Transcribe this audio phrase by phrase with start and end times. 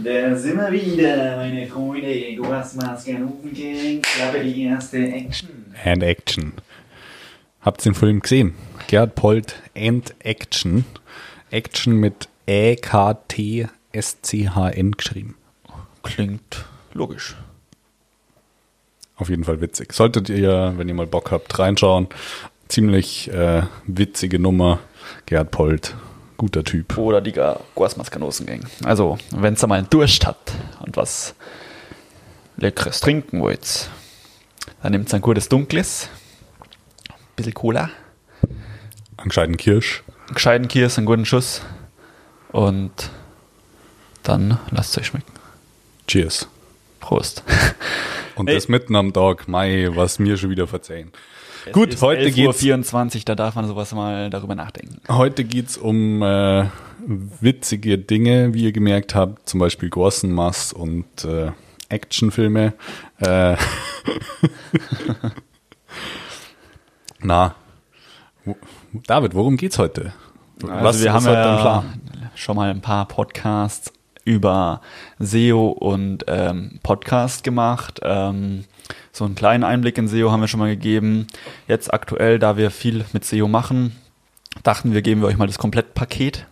[0.00, 2.34] Da sind wir wieder, meine Freunde.
[2.36, 5.50] Du hast Masken aufgehängt, aber die erste Action.
[5.84, 6.54] And Action.
[7.60, 8.54] Habt ihr den Film gesehen?
[8.88, 10.86] Gerhard Polt and Action.
[11.50, 13.72] Action mit E-K-T-S-C-H-N
[14.92, 15.36] geschrieben.
[16.02, 16.64] Klingt
[16.94, 17.36] logisch.
[19.16, 19.92] Auf jeden Fall witzig.
[19.92, 22.08] Solltet ihr, wenn ihr mal Bock habt, reinschauen.
[22.68, 24.80] Ziemlich äh, witzige Nummer.
[25.26, 25.94] Gerhard Polt,
[26.36, 26.96] guter Typ.
[26.98, 27.32] Oder die
[27.74, 28.64] Guasmaskanosen-Gang.
[28.84, 31.34] Also, wenn ihr mal einen Durst habt und was
[32.56, 33.88] Leckeres trinken wollt,
[34.82, 36.08] dann nehmt ein gutes Dunkles,
[37.08, 37.90] ein bisschen Cola,
[39.16, 40.02] Einen gescheiten Kirsch.
[40.26, 41.62] einen gescheiten Kirs, einen guten Schuss
[42.50, 42.92] und
[44.22, 45.32] dann lasst es euch schmecken.
[46.06, 46.48] Cheers.
[47.00, 47.42] Prost.
[48.36, 48.54] Und Hey.
[48.56, 51.12] das mitten am Tag, Mai, was mir schon wieder verzeihen.
[51.70, 55.00] Gut, Es ist heute 11:24 geht's, Uhr, da darf man sowas mal darüber nachdenken.
[55.08, 56.66] heute geht's um äh,
[57.40, 61.52] witzige Dinge, wie ihr gemerkt habt, zum Beispiel Gorsenmass und äh,
[61.88, 62.72] Actionfilme.
[63.20, 63.56] Äh,
[67.20, 67.54] Na,
[69.06, 70.12] David, worum geht's heute?
[70.68, 71.84] Also wir haben ja
[72.34, 73.92] schon mal ein paar Podcasts
[74.24, 74.80] über
[75.18, 78.00] SEO und ähm, Podcast gemacht.
[78.02, 78.64] Ähm,
[79.12, 81.26] so einen kleinen Einblick in SEO haben wir schon mal gegeben.
[81.68, 83.96] Jetzt aktuell, da wir viel mit SEO machen,
[84.62, 86.46] dachten wir, geben wir euch mal das Komplettpaket.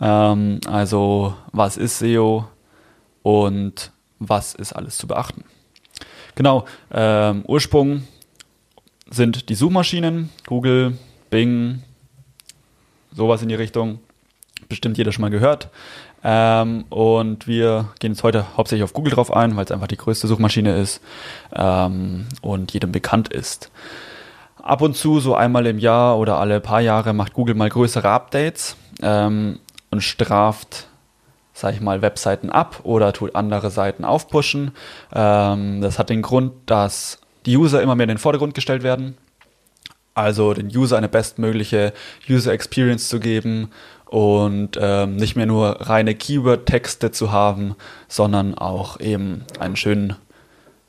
[0.00, 2.48] Ähm, also was ist SEO
[3.22, 5.44] und was ist alles zu beachten.
[6.34, 8.04] Genau, ähm, Ursprung
[9.10, 10.96] sind die Suchmaschinen, Google,
[11.28, 11.82] Bing,
[13.12, 13.98] sowas in die Richtung.
[14.68, 15.70] Bestimmt jeder schon mal gehört.
[16.22, 19.96] Ähm, und wir gehen jetzt heute hauptsächlich auf Google drauf ein, weil es einfach die
[19.96, 21.00] größte Suchmaschine ist
[21.54, 23.70] ähm, und jedem bekannt ist.
[24.62, 28.08] Ab und zu, so einmal im Jahr oder alle paar Jahre, macht Google mal größere
[28.08, 29.58] Updates ähm,
[29.90, 30.88] und straft,
[31.54, 34.72] sag ich mal, Webseiten ab oder tut andere Seiten aufpushen.
[35.14, 39.16] Ähm, das hat den Grund, dass die User immer mehr in den Vordergrund gestellt werden
[40.14, 41.92] also den User eine bestmögliche
[42.28, 43.70] User Experience zu geben
[44.10, 47.76] und ähm, nicht mehr nur reine Keyword-Texte zu haben,
[48.08, 50.16] sondern auch eben einen schönen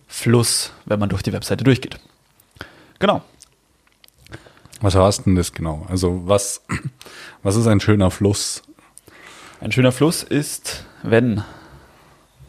[0.08, 2.00] Fluss, wenn man durch die Webseite durchgeht.
[2.98, 3.22] Genau.
[4.82, 5.86] Was heißt denn das genau?
[5.88, 6.64] Also was,
[7.44, 8.64] was ist ein schöner Fluss?
[9.60, 11.44] Ein schöner Fluss ist, wenn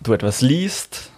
[0.03, 1.11] du etwas liest,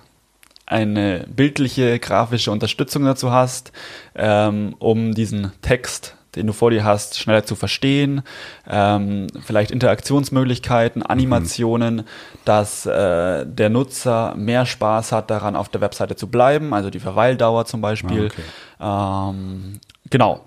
[0.66, 3.70] eine bildliche, grafische Unterstützung dazu hast,
[4.16, 8.22] ähm, um diesen Text, den du vor dir hast, schneller zu verstehen,
[8.68, 12.04] ähm, vielleicht Interaktionsmöglichkeiten, Animationen,
[12.44, 17.00] dass äh, der Nutzer mehr Spaß hat daran, auf der Webseite zu bleiben, also die
[17.00, 18.30] Verweildauer zum Beispiel.
[18.80, 19.80] ähm,
[20.10, 20.40] genau.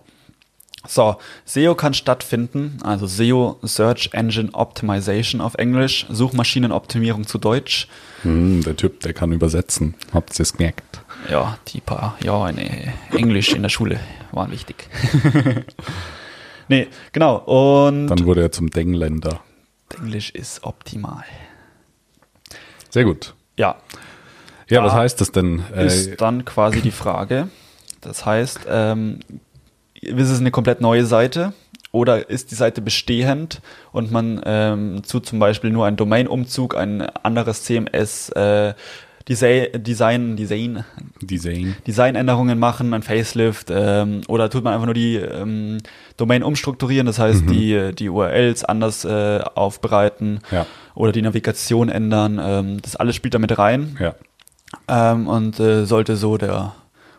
[0.88, 7.88] So, SEO kann stattfinden, also SEO, Search Engine Optimization auf Englisch, Suchmaschinenoptimierung zu Deutsch.
[8.22, 9.96] Hm, der Typ, der kann übersetzen.
[10.14, 11.02] Habt ihr es gemerkt?
[11.30, 14.00] Ja, die paar Jahre in äh, Englisch in der Schule
[14.32, 14.88] waren wichtig.
[16.68, 17.38] nee, genau.
[17.38, 19.42] Und Dann wurde er zum Dengländer.
[19.98, 21.24] Englisch ist optimal.
[22.90, 23.34] Sehr gut.
[23.58, 23.76] Ja,
[24.70, 25.64] Ja, Da was heißt das denn?
[25.76, 27.50] Äh, ist dann quasi die Frage.
[28.02, 29.20] Das heißt, ähm,
[29.96, 31.54] ist es eine komplett neue Seite
[31.92, 33.62] oder ist die Seite bestehend
[33.92, 38.74] und man ähm, zu zum Beispiel nur einen Domain-Umzug, ein anderes CMS, äh,
[39.28, 40.84] Design, Design, Design,
[41.22, 41.76] Design.
[41.86, 45.80] Designänderungen machen, ein Facelift ähm, oder tut man einfach nur die ähm,
[46.16, 50.66] Domain umstrukturieren, das heißt die, die URLs anders äh, aufbereiten Ja.
[50.96, 52.40] oder die Navigation ändern.
[52.42, 54.16] Ähm, das alles spielt damit rein Ja.
[54.88, 56.74] ähm, und äh, sollte so der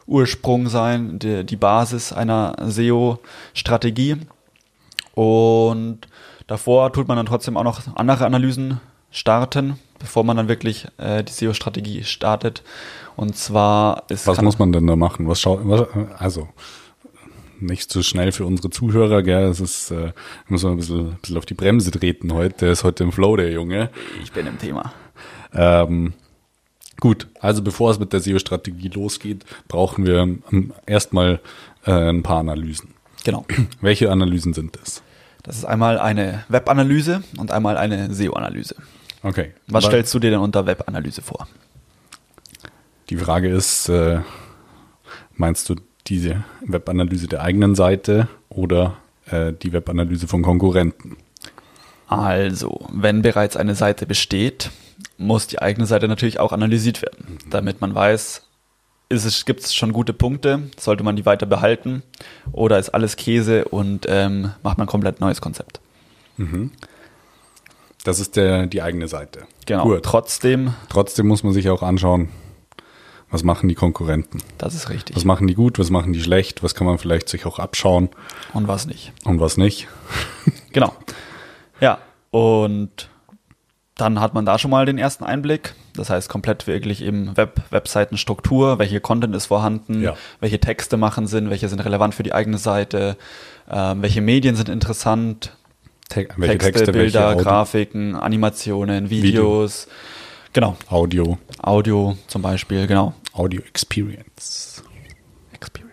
[0.07, 4.17] Ursprung sein, die, die Basis einer SEO-Strategie.
[5.15, 6.01] Und
[6.47, 8.81] davor tut man dann trotzdem auch noch andere Analysen
[9.11, 12.63] starten, bevor man dann wirklich äh, die SEO-Strategie startet.
[13.17, 15.29] Und zwar ist Was muss man denn da machen?
[15.29, 15.87] Was schau, was,
[16.19, 16.49] also,
[17.61, 19.45] nicht so schnell für unsere Zuhörer, gell?
[19.45, 20.13] Es ist, äh,
[20.49, 22.57] muss man ein bisschen, ein bisschen auf die Bremse treten heute.
[22.61, 23.91] Der ist heute im Flow, der Junge.
[24.23, 24.93] Ich bin im Thema.
[25.53, 26.13] Ähm,
[27.01, 31.41] gut, also bevor es mit der SEO-Strategie losgeht, brauchen wir ähm, erstmal
[31.85, 32.91] äh, ein paar Analysen.
[33.25, 33.45] Genau.
[33.81, 35.03] Welche Analysen sind das?
[35.43, 38.77] Das ist einmal eine Web-Analyse und einmal eine SEO-Analyse.
[39.23, 39.53] Okay.
[39.67, 41.49] Was Aber stellst du dir denn unter Web-Analyse vor?
[43.11, 44.21] Die Frage ist, äh,
[45.35, 45.77] meinst du
[46.07, 51.17] diese Webanalyse der eigenen Seite oder äh, die Webanalyse von Konkurrenten?
[52.07, 54.71] Also, wenn bereits eine Seite besteht,
[55.19, 58.47] muss die eigene Seite natürlich auch analysiert werden, damit man weiß,
[59.45, 62.03] gibt es schon gute Punkte, sollte man die weiter behalten
[62.53, 65.81] oder ist alles Käse und ähm, macht man ein komplett neues Konzept.
[68.05, 69.41] Das ist der, die eigene Seite.
[69.67, 69.85] Genau.
[69.85, 70.03] Gut.
[70.05, 72.29] Trotzdem, Trotzdem muss man sich auch anschauen,
[73.31, 74.39] was machen die Konkurrenten?
[74.57, 75.15] das ist richtig.
[75.17, 78.09] Was machen die gut, was machen die schlecht, was kann man vielleicht sich auch abschauen
[78.55, 79.13] Und was nicht.
[79.25, 79.89] und was nicht.
[80.73, 80.93] Genau.
[81.81, 81.99] Ja,
[82.31, 83.09] und
[83.97, 85.75] dann hat man da schon mal den ersten Einblick.
[85.95, 90.15] Das heißt, komplett wirklich im Web, Webseitenstruktur, welche Content ist vorhanden, Ja.
[90.41, 93.17] welche Texte machen Sinn, welche sind relevant für die eigene Seite,
[93.69, 95.57] ähm, welche Medien sind interessant,
[96.09, 99.89] Te Texte, Bilder, Audio, Grafiken, Animationen, Videos,
[100.55, 103.13] genau, Audio, Audio zum Beispiel, genau.
[103.35, 104.83] Audio Experience.
[105.53, 105.93] Experience.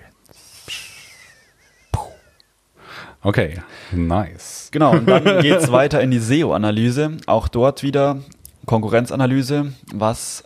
[3.22, 3.60] Okay,
[3.92, 4.70] nice.
[4.72, 7.18] Genau, und dann geht's weiter in die SEO-Analyse.
[7.26, 8.22] Auch dort wieder
[8.66, 9.74] Konkurrenzanalyse.
[9.94, 10.44] Was,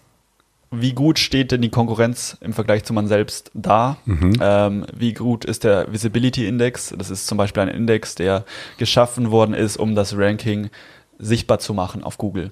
[0.72, 3.98] wie gut steht denn die Konkurrenz im Vergleich zu man selbst da?
[4.40, 6.94] Ähm, wie gut ist der Visibility Index?
[6.98, 8.46] Das ist zum Beispiel ein Index, der
[8.78, 10.70] geschaffen worden ist, um das Ranking
[11.18, 12.52] sichtbar zu machen auf Google.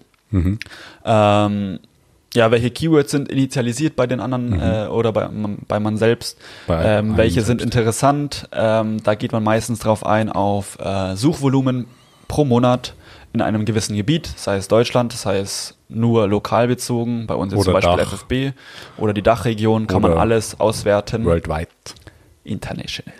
[1.05, 1.79] Ähm,
[2.33, 5.29] ja, welche Keywords sind initialisiert bei den anderen äh, oder bei,
[5.67, 6.37] bei man selbst?
[6.67, 7.75] Bei ähm, welche sind selbst.
[7.75, 8.49] interessant?
[8.51, 11.85] Ähm, da geht man meistens drauf ein auf äh, Suchvolumen
[12.27, 12.93] pro Monat
[13.33, 17.67] in einem gewissen Gebiet, sei es Deutschland, sei es nur lokal bezogen, bei uns jetzt
[17.67, 18.53] Oder zum Beispiel Dach.
[18.53, 18.57] FFB
[18.97, 21.25] oder die Dachregion, kann man Oder alles auswerten.
[21.25, 21.69] Worldwide.
[22.43, 23.13] International.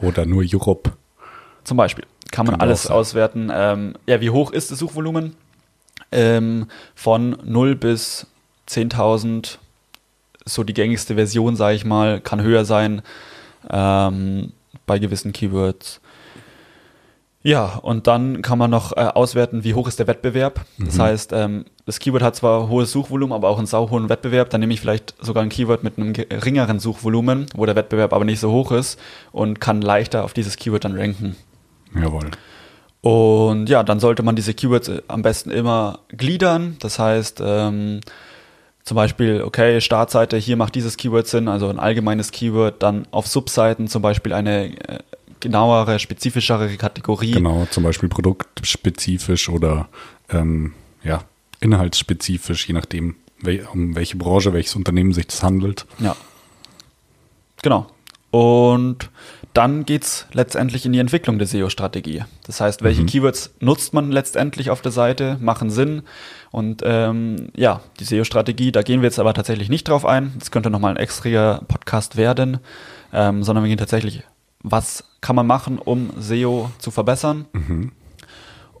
[0.00, 0.92] Oder nur Europe.
[1.64, 3.50] Zum Beispiel kann man Könnte alles auswerten.
[3.52, 5.36] Ähm, ja, wie hoch ist das Suchvolumen?
[6.10, 8.26] Ähm, von 0 bis
[8.68, 9.58] 10.000,
[10.44, 13.02] so die gängigste Version, sage ich mal, kann höher sein
[13.70, 14.52] ähm,
[14.86, 16.00] bei gewissen Keywords.
[17.44, 20.60] Ja, und dann kann man noch äh, auswerten, wie hoch ist der Wettbewerb.
[20.78, 24.50] Das heißt, ähm, das Keyword hat zwar hohes Suchvolumen, aber auch einen sauhohen Wettbewerb.
[24.50, 28.24] Dann nehme ich vielleicht sogar ein Keyword mit einem geringeren Suchvolumen, wo der Wettbewerb aber
[28.24, 28.98] nicht so hoch ist
[29.32, 31.34] und kann leichter auf dieses Keyword dann ranken.
[31.94, 32.30] Jawohl.
[33.00, 36.76] Und ja, dann sollte man diese Keywords äh, am besten immer gliedern.
[36.78, 38.00] Das heißt, ähm,
[38.84, 43.26] zum Beispiel, okay, Startseite, hier macht dieses Keyword Sinn, also ein allgemeines Keyword, dann auf
[43.26, 44.98] Subseiten zum Beispiel eine äh,
[45.42, 47.32] genauere, spezifischere Kategorie.
[47.32, 49.88] Genau, zum Beispiel produktspezifisch oder
[50.30, 50.72] ähm,
[51.04, 51.24] ja,
[51.60, 55.84] inhaltsspezifisch, je nachdem, wel um welche Branche, welches Unternehmen sich das handelt.
[55.98, 56.16] Ja.
[57.62, 57.88] Genau.
[58.30, 59.10] Und
[59.52, 62.24] dann geht's letztendlich in die Entwicklung der SEO-Strategie.
[62.46, 66.02] Das heißt, welche Keywords nutzt man letztendlich auf der Seite, machen Sinn.
[66.50, 70.32] Und ähm, ja, die SEO-Strategie, da gehen wir jetzt aber tatsächlich nicht drauf ein.
[70.38, 72.60] Das könnte nochmal ein extra Podcast werden,
[73.12, 74.22] ähm, sondern wir gehen tatsächlich,
[74.62, 77.46] was kann man machen, um SEO zu verbessern.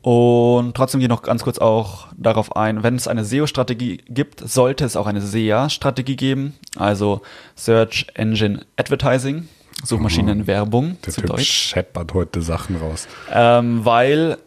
[0.02, 4.40] Und trotzdem gehe ich noch ganz kurz auch darauf ein, wenn es eine SEO-Strategie gibt,
[4.48, 7.22] sollte es auch eine SEA-Strategie geben, also
[7.54, 9.48] Search Engine Advertising,
[9.84, 11.48] Suchmaschinenwerbung Der zu Typ Deutsch.
[11.50, 13.06] scheppert heute Sachen raus.
[13.32, 14.38] Ähm, weil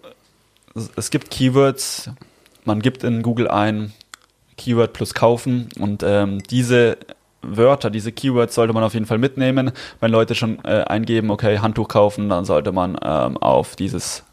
[0.75, 2.09] es- es gibt Keywords,
[2.65, 3.93] man gibt in Google ein
[4.57, 6.97] Keyword plus kaufen und ähm, diese
[7.47, 9.71] Wörter, diese Keywords sollte man auf jeden Fall mitnehmen.
[9.99, 14.23] Wenn Leute schon äh, eingeben, okay, Handtuch kaufen, dann sollte man ähm, auf dieses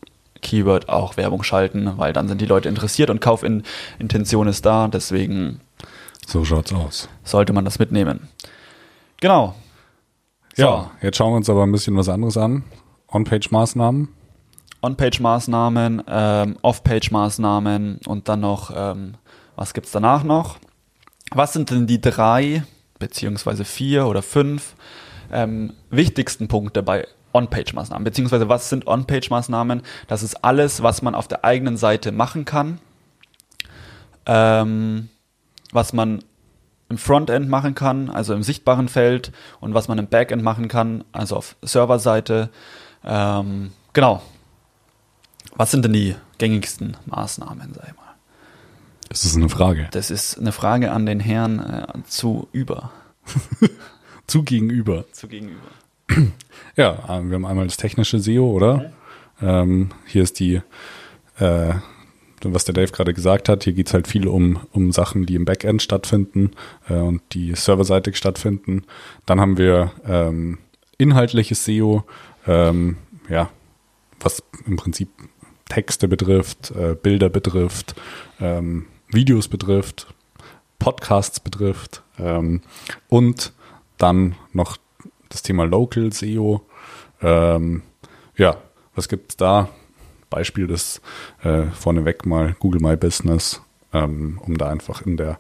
[0.43, 4.89] Keyword auch Werbung schalten, weil dann sind die Leute interessiert und Kaufintention ist da.
[4.89, 5.61] Deswegen
[6.27, 7.09] So schaut's aus.
[7.25, 8.29] sollte man das mitnehmen.
[9.21, 9.55] Genau.
[10.57, 10.63] So.
[10.65, 12.65] Ja, jetzt schauen wir uns aber ein bisschen was anderes an.
[13.09, 14.09] On-Page-Maßnahmen.
[14.83, 19.15] On-Page-Maßnahmen, ähm, Off-Page-Maßnahmen und dann noch, ähm,
[19.55, 20.59] was gibt's danach noch?
[21.31, 22.65] Was sind denn die drei,
[23.03, 24.75] beziehungsweise vier oder fünf
[25.33, 28.05] ähm, wichtigsten Punkte bei On-Page-Maßnahmen?
[28.05, 29.83] Beziehungsweise was sind On-Page-Maßnahmen?
[30.07, 32.79] Das ist alles, was man auf der eigenen Seite machen kann,
[34.27, 35.09] ähm,
[35.73, 36.23] was man
[36.89, 41.05] im Frontend machen kann, also im sichtbaren Feld und was man im Backend machen kann,
[41.13, 42.51] also auf Serverseite.
[43.05, 44.23] Ähm, genau.
[45.57, 48.02] Was sind denn die gängigsten Maßnahmen, sag ich mal?
[49.13, 49.89] Das ist eine Frage.
[49.91, 52.93] Das ist eine Frage an den Herrn äh, zu über.
[54.27, 55.05] Zu gegenüber.
[55.13, 55.61] Zu gegenüber.
[56.77, 58.91] Ja, äh, wir haben einmal das technische SEO, oder?
[59.43, 60.63] Ähm, hier ist die,
[61.39, 61.75] äh,
[62.43, 65.45] was der Dave gerade gesagt hat, hier geht's halt viel um, um Sachen, die im
[65.45, 66.53] Backend stattfinden
[66.89, 68.85] äh, und die serverseitig stattfinden.
[69.27, 70.59] Dann haben wir ähm,
[70.97, 72.05] inhaltliches SEO,
[72.47, 72.97] ähm,
[73.29, 73.51] ja,
[74.21, 75.11] was im Prinzip
[75.69, 77.95] Texte betrifft, äh, Bilder betrifft,
[78.41, 80.13] ähm, Videos betrifft,
[80.79, 82.63] Podcasts betrifft ähm,
[83.09, 83.53] und
[83.99, 84.79] dann noch
[85.29, 86.63] das Thema Local SEO.
[87.21, 87.83] Ähm,
[88.37, 88.57] ja,
[88.95, 89.69] was gibt's da?
[90.31, 91.01] Beispiel des
[91.43, 93.61] äh, vorneweg mal Google My Business,
[93.93, 95.39] ähm, um da einfach in der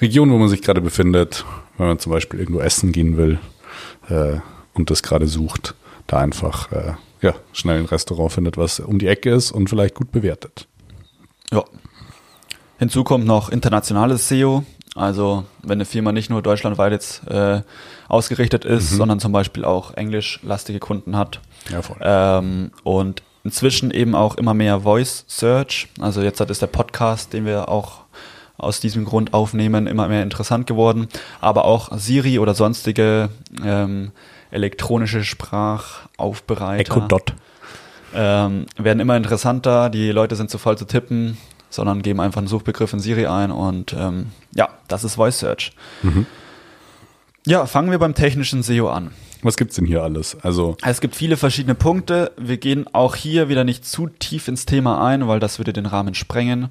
[0.00, 1.44] Region, wo man sich gerade befindet,
[1.78, 3.38] wenn man zum Beispiel irgendwo essen gehen will
[4.08, 4.38] äh,
[4.74, 5.74] und das gerade sucht,
[6.06, 9.94] da einfach äh, ja, schnell ein Restaurant findet, was um die Ecke ist und vielleicht
[9.94, 10.66] gut bewertet.
[11.52, 11.64] Ja.
[12.82, 14.64] Hinzu kommt noch internationales SEO.
[14.96, 17.62] Also wenn eine Firma nicht nur deutschlandweit jetzt äh,
[18.08, 21.38] ausgerichtet ist, sondern zum Beispiel auch englischlastige Kunden hat.
[21.70, 21.98] Ja, voll.
[22.00, 25.90] Ähm, und inzwischen eben auch immer mehr Voice Search.
[26.00, 28.00] Also jetzt hat ist der Podcast, den wir auch
[28.58, 31.06] aus diesem Grund aufnehmen, immer mehr interessant geworden.
[31.40, 33.28] Aber auch Siri oder sonstige
[33.64, 34.10] ähm,
[34.50, 37.32] elektronische Sprachaufbereiter Echo Dot.
[38.12, 39.88] ähm, werden immer interessanter.
[39.88, 41.38] Die Leute sind zu voll zu tippen,
[41.72, 45.72] sondern geben einfach einen Suchbegriff in Siri ein und ähm, ja, das ist Voice Search.
[47.46, 49.10] Ja, fangen wir beim technischen SEO an.
[49.42, 50.36] Was gibt's denn hier alles?
[50.42, 52.30] Also, Es gibt viele verschiedene Punkte.
[52.36, 55.86] Wir gehen auch hier wieder nicht zu tief ins Thema ein, weil das würde den
[55.86, 56.68] Rahmen sprengen.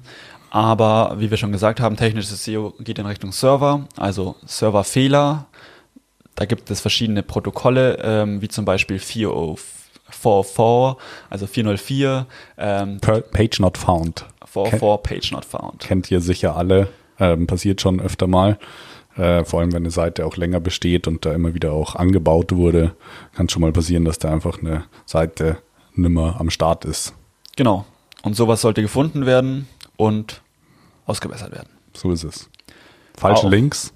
[0.48, 5.46] Aber wie wir schon gesagt haben, technisches SEO geht in Richtung Server, also Serverfehler.
[6.34, 10.96] Da gibt es verschiedene Protokolle, ähm, wie zum Beispiel 404,
[11.30, 12.26] also 404,
[12.58, 14.26] ähm, per, Page Not Found.
[14.52, 15.80] 44 Page Not Found.
[15.80, 16.88] Kennt ihr sicher alle.
[17.18, 18.58] Ähm, passiert schon öfter mal.
[19.16, 22.52] Äh, vor allem, wenn eine Seite auch länger besteht und da immer wieder auch angebaut
[22.54, 22.94] wurde,
[23.34, 25.58] kann schon mal passieren, dass da einfach eine Seite
[25.94, 27.14] nimmer am Start ist.
[27.56, 27.84] Genau.
[28.22, 30.40] Und sowas sollte gefunden werden und
[31.06, 31.68] ausgebessert werden.
[31.94, 32.48] So ist es.
[33.16, 33.50] Falsche Auch.
[33.50, 33.92] Links.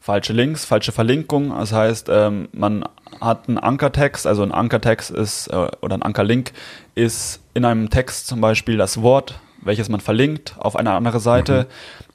[0.00, 1.50] falsche Links, falsche Verlinkung.
[1.50, 2.84] Das heißt, ähm, man
[3.20, 6.52] hat einen Ankertext, also ein Ankertext ist, äh, oder ein Ankerlink
[6.94, 11.66] ist in einem Text zum Beispiel das Wort, welches man verlinkt auf eine andere Seite.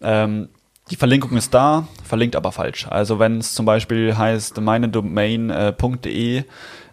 [0.02, 0.50] Ähm,
[0.92, 2.88] die Verlinkung ist da, verlinkt aber falsch.
[2.88, 6.44] Also wenn es zum Beispiel heißt meine Domain.de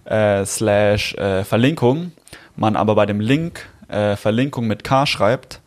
[0.05, 2.13] äh, slash äh, Verlinkung,
[2.57, 5.61] man aber bei dem Link äh, Verlinkung mit K schreibt,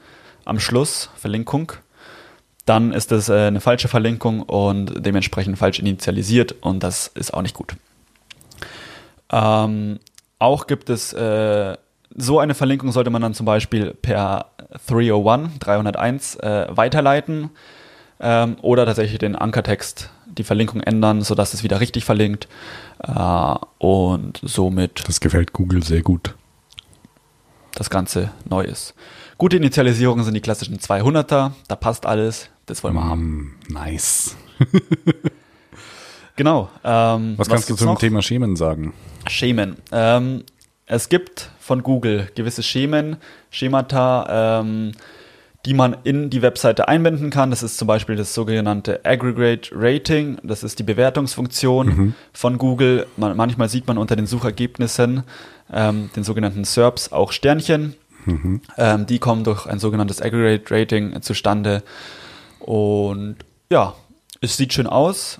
[0.43, 1.73] am Schluss Verlinkung,
[2.65, 7.43] dann ist das äh, eine falsche Verlinkung und dementsprechend falsch initialisiert und das ist auch
[7.43, 7.75] nicht gut.
[9.31, 9.99] Ähm,
[10.39, 11.77] auch gibt es äh,
[12.15, 14.47] so eine Verlinkung sollte man dann zum Beispiel per
[14.87, 17.49] 301, 301 äh, weiterleiten
[18.19, 22.47] ähm, oder tatsächlich den Ankertext, die Verlinkung ändern, sodass es wieder richtig verlinkt
[23.03, 26.35] äh, und somit Das gefällt Google sehr gut.
[27.75, 28.93] das Ganze neu ist.
[29.37, 33.57] Gute Initialisierungen sind die klassischen 200er, da passt alles, das wollen wir haben.
[33.69, 34.35] Mm, nice.
[36.37, 36.69] Genau.
[36.83, 37.99] Ähm, Was, kannst du gibt's zum noch?
[37.99, 38.93] Thema Schemen sagen?
[39.27, 39.77] Schemen.
[39.93, 40.43] Ähm,
[40.85, 43.17] es gibt von Google gewisse Schemen,
[43.49, 44.91] Schemata, ähm,
[45.65, 47.49] die man in die Webseite einbinden kann.
[47.49, 50.37] Das ist zum Beispiel das sogenannte Aggregate Rating.
[50.43, 51.89] Das ist die Bewertungsfunktion
[52.33, 53.07] von Google.
[53.17, 55.23] Man, manchmal sieht man unter den Suchergebnissen,
[55.73, 57.95] ähm, den sogenannten SERPs, auch Sternchen.
[58.77, 61.81] Ähm, die kommen durch ein sogenanntes Aggregate Rating zustande.
[62.59, 63.37] Und
[63.71, 63.95] ja,
[64.41, 65.39] es sieht schön aus,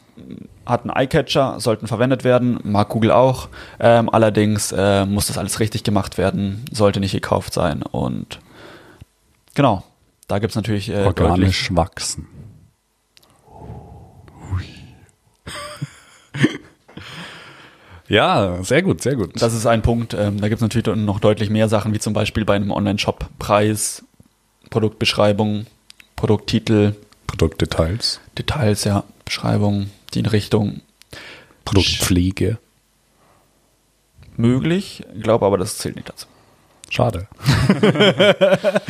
[0.65, 3.49] hat einen Eyecatcher, sollten verwendet werden, mag Google auch.
[3.79, 7.83] Ähm, allerdings äh, muss das alles richtig gemacht werden, sollte nicht gekauft sein.
[7.83, 8.39] Und
[9.53, 9.83] genau,
[10.27, 12.27] da gibt es natürlich äh, deutlich, Organisch wachsen.
[18.07, 19.41] ja, sehr gut, sehr gut.
[19.41, 20.13] das ist ein Punkt.
[20.13, 23.29] Ähm, da gibt es natürlich noch deutlich mehr Sachen, wie zum Beispiel bei einem Online-Shop
[23.39, 24.03] Preis,
[24.69, 25.65] Produktbeschreibung,
[26.15, 26.95] Produkttitel,
[27.27, 30.81] Produktdetails, Details, ja, Beschreibung, die in Richtung
[31.65, 32.57] Produktpflege.
[34.37, 36.27] möglich, glaube aber, das zählt nicht dazu.
[36.89, 37.27] Schade.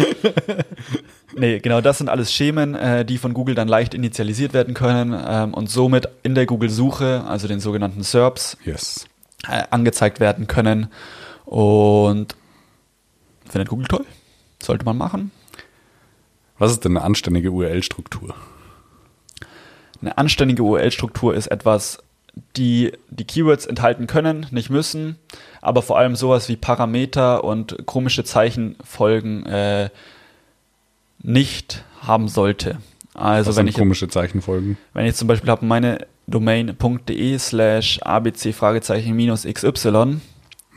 [1.38, 5.13] Nee, genau, das sind alles Schemen, äh, die von Google dann leicht initialisiert werden können
[5.27, 9.05] ähm, und somit in der Google-Suche, also den sogenannten SERPs, Yes.
[9.50, 10.88] äh, angezeigt werden können.
[11.44, 12.36] Und
[13.50, 14.05] findet Google toll.
[14.63, 15.32] Sollte man machen.
[16.58, 18.34] Was ist denn eine anständige URL-Struktur?
[20.06, 21.98] Eine anständige URL-Struktur ist etwas,
[22.58, 25.18] die die Keywords enthalten können, nicht müssen,
[25.62, 29.90] aber vor allem sowas wie Parameter und komische Zeichenfolgen äh,
[31.24, 32.78] nicht haben sollte.
[33.16, 34.78] Also Was wenn ich komische Zeichenfolgen?
[34.94, 39.72] Wenn ich zum Beispiel habe meine domain.de slash abc Fragezeichen minus xy,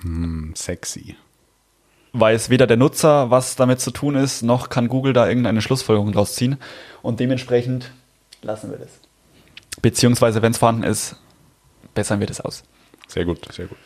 [0.01, 1.17] Hm, sexy.
[2.15, 6.13] weiß weder der Nutzer, was damit zu tun ist, noch kann Google da irgendeine Schlussfolgerung
[6.13, 6.57] draus ziehen.
[7.03, 7.91] Und dementsprechend
[8.41, 8.89] lassen wir das.
[9.83, 11.17] Beziehungsweise, wenn es vorhanden ist,
[11.95, 12.63] bessern wir das aus.
[13.07, 13.79] Sehr gut, sehr gut.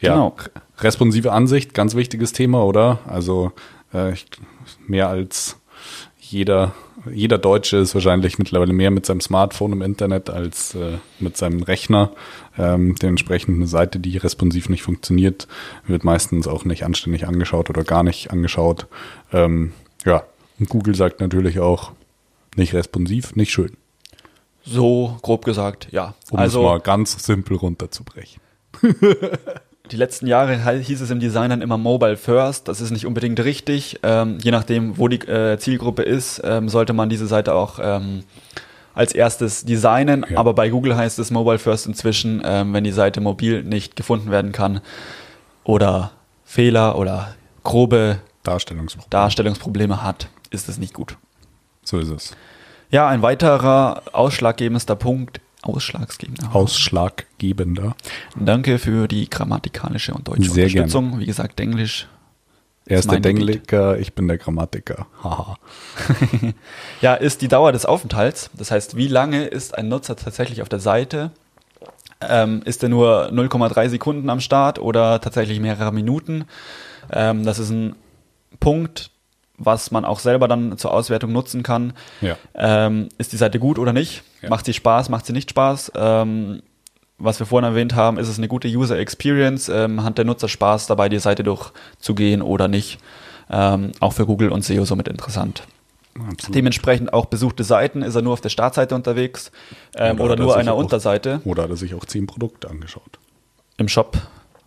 [0.00, 0.36] Ja, Genau.
[0.78, 2.98] responsive Ansicht, ganz wichtiges Thema, oder?
[3.06, 3.52] Also
[3.92, 4.26] äh, ich,
[4.86, 5.56] mehr als
[6.18, 6.74] jeder,
[7.10, 11.62] jeder Deutsche ist wahrscheinlich mittlerweile mehr mit seinem Smartphone im Internet als äh, mit seinem
[11.62, 12.10] Rechner.
[12.58, 15.46] Ähm, dementsprechend eine Seite, die responsiv nicht funktioniert,
[15.86, 18.86] wird meistens auch nicht anständig angeschaut oder gar nicht angeschaut.
[19.32, 19.72] Ähm,
[20.04, 20.24] ja,
[20.58, 21.92] und Google sagt natürlich auch,
[22.56, 23.76] nicht responsiv, nicht schön.
[24.64, 26.14] So grob gesagt, ja.
[26.30, 28.40] Um also es mal ganz simpel runterzubrechen.
[29.90, 32.68] die letzten Jahre hieß es im Design dann immer Mobile First.
[32.68, 34.00] Das ist nicht unbedingt richtig.
[34.02, 38.24] Ähm, je nachdem, wo die äh, Zielgruppe ist, ähm, sollte man diese Seite auch ähm,
[38.94, 40.24] als erstes designen.
[40.28, 40.38] Ja.
[40.38, 44.30] Aber bei Google heißt es Mobile First inzwischen, ähm, wenn die Seite mobil nicht gefunden
[44.30, 44.80] werden kann
[45.64, 46.12] oder
[46.44, 49.10] Fehler oder grobe Darstellungsproblem.
[49.10, 51.16] Darstellungsprobleme hat, ist es nicht gut.
[51.82, 52.36] So ist es.
[52.90, 56.54] Ja, ein weiterer ausschlaggebender Punkt, ausschlaggebender.
[56.54, 57.96] Ausschlaggebender.
[58.36, 61.18] Danke für die grammatikalische und deutsche Sehr Unterstützung.
[61.18, 62.08] Wie gesagt, Englisch.
[62.86, 63.48] Er ist mein der Gebiet.
[63.48, 65.06] Dengliker, ich bin der Grammatiker.
[65.22, 65.56] Haha.
[67.00, 68.50] Ja, ist die Dauer des Aufenthalts.
[68.54, 71.30] Das heißt, wie lange ist ein Nutzer tatsächlich auf der Seite?
[72.20, 76.44] Ähm, ist er nur 0,3 Sekunden am Start oder tatsächlich mehrere Minuten?
[77.10, 77.96] Ähm, das ist ein
[78.60, 79.10] Punkt,
[79.56, 81.92] was man auch selber dann zur Auswertung nutzen kann.
[82.20, 82.36] Ja.
[82.54, 84.22] Ähm, ist die Seite gut oder nicht?
[84.42, 84.50] Ja.
[84.50, 85.92] Macht sie Spaß, macht sie nicht Spaß?
[85.94, 86.62] Ähm,
[87.18, 89.68] was wir vorhin erwähnt haben, ist es eine gute User Experience?
[89.68, 92.98] Ähm, hat der Nutzer Spaß dabei, die Seite durchzugehen oder nicht?
[93.48, 95.62] Ähm, auch für Google und SEO somit interessant.
[96.28, 96.54] Absolut.
[96.54, 99.50] Dementsprechend auch besuchte Seiten, ist er nur auf der Startseite unterwegs
[99.96, 102.68] ähm, Oder oder er nur einer auch- Unterseite Oder hat er sich auch zehn Produkte
[102.70, 103.18] angeschaut?
[103.76, 104.16] im Shop,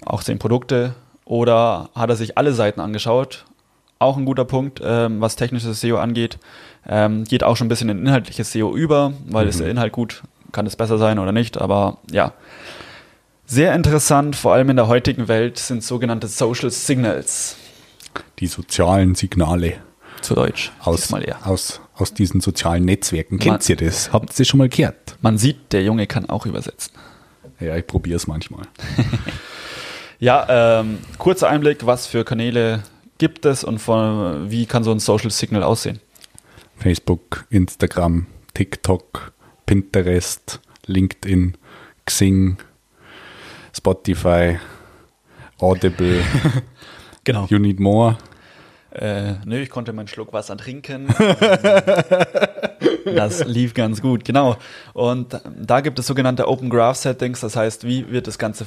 [0.06, 3.46] auch zehn Produkte oder hat er sich alle Seiten angeschaut?
[4.00, 6.38] Auch ein guter Punkt, ähm, was technisches SEO angeht.
[6.88, 10.24] Ähm, geht auch schon ein bisschen in inhaltliches SEO über, weil ist der Inhalt gut,
[10.52, 12.34] kann es besser sein oder nicht, aber ja.
[13.46, 17.56] Sehr interessant, vor allem in der heutigen Welt, sind sogenannte Social Signals.
[18.40, 19.76] Die sozialen Signale
[20.22, 20.72] Zu Deutsch.
[20.82, 21.12] aus,
[21.44, 23.36] aus, aus diesen sozialen Netzwerken.
[23.36, 24.12] Man- Kennt ihr das?
[24.14, 25.16] Habt ihr schon mal gehört?
[25.22, 26.92] Man sieht, der Junge kann auch übersetzen.
[27.60, 28.64] Ja, ich probiere es manchmal.
[30.20, 32.82] Ja, ähm, kurzer Einblick, was für Kanäle
[33.18, 36.00] gibt es und von, wie kann so ein Social Signal aussehen?
[36.78, 39.34] Facebook, Instagram, TikTok,
[39.66, 41.58] Pinterest, LinkedIn,
[42.06, 42.58] Xing,
[43.74, 44.60] Spotify,
[45.60, 46.24] Audible,
[47.28, 47.46] Genau.
[47.50, 48.18] You Need More.
[48.92, 51.08] Äh, nö, ich konnte meinen Schluck Wasser trinken.
[53.04, 54.56] das lief ganz gut, genau.
[54.94, 58.66] Und da gibt es sogenannte Open Graph Settings, das heißt, wie wird das Ganze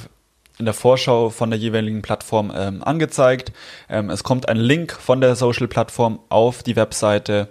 [0.59, 3.51] in der Vorschau von der jeweiligen Plattform ähm, angezeigt.
[3.89, 7.47] Ähm, es kommt ein Link von der Social-Plattform auf die Webseite.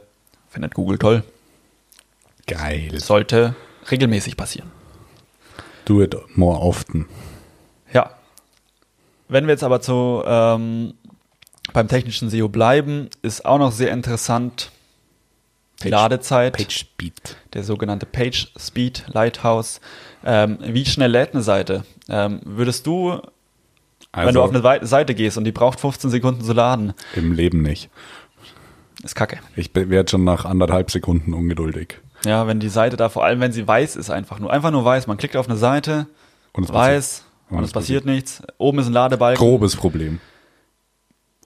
[0.49, 1.25] Findet Google toll.
[2.47, 2.99] Geil.
[2.99, 3.55] Sollte
[3.91, 4.71] regelmäßig passieren.
[5.85, 7.07] Do it more often.
[7.93, 8.11] Ja.
[9.29, 10.95] Wenn wir jetzt aber zu ähm,
[11.73, 14.71] beim technischen SEO bleiben, ist auch noch sehr interessant
[15.81, 17.37] die Page- Ladezeit, Page Speed.
[17.55, 19.81] der sogenannte Page Speed Lighthouse.
[20.25, 21.85] Ähm, wie schnell lädt eine Seite?
[22.11, 23.21] Ähm, würdest du, wenn
[24.13, 27.63] Also du auf eine Seite gehst und die braucht 15 Sekunden zu laden, im Leben
[27.63, 27.89] nicht.
[29.03, 29.39] ist kacke.
[29.57, 32.01] Ich werde schon nach anderthalb Sekunden ungeduldig.
[32.25, 34.85] Ja, wenn die Seite da, vor allem wenn sie weiß ist, einfach nur, einfach nur
[34.85, 35.07] weiß.
[35.07, 36.07] Man klickt auf eine Seite,
[36.53, 38.43] Und es weiß Und und es es passiert nichts.
[38.59, 39.39] Oben ist ein Ladebalken.
[39.39, 40.21] Grobes Problem.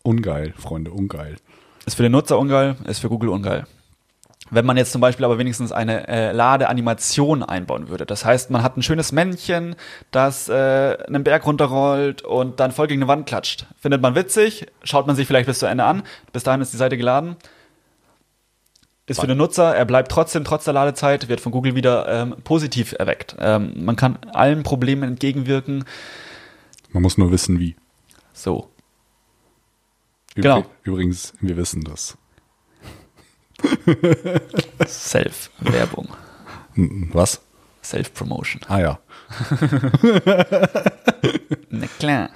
[0.03, 1.37] Ungeil, Freunde, ungeil.
[1.87, 3.67] Ist für den Nutzer ungeil, ist für Google ungeil.
[4.51, 8.05] Wenn man jetzt zum Beispiel aber wenigstens eine äh, Ladeanimation einbauen würde.
[8.05, 9.75] Das heißt, man hat ein schönes Männchen,
[10.11, 13.67] das äh, einen Berg runterrollt und dann voll gegen eine Wand klatscht.
[13.81, 16.03] Findet man witzig, schaut man sich vielleicht bis zu Ende an.
[16.33, 17.37] Bis dahin ist die Seite geladen.
[19.07, 22.37] Ist für den Nutzer, er bleibt trotzdem trotz der Ladezeit, wird von Google wieder ähm,
[22.45, 23.37] positiv erweckt.
[23.39, 25.85] Ähm, man kann allen Problemen entgegenwirken.
[26.91, 27.77] Man muss nur wissen, wie.
[28.33, 28.71] So.
[30.35, 30.65] Übri- Genau.
[30.85, 32.17] Übrigens, wir wissen das.
[34.87, 36.09] Self-Werbung.
[37.13, 37.41] Was?
[37.83, 38.63] Self-Promotion.
[38.69, 38.99] Ah ja.
[41.71, 42.31] Na klar.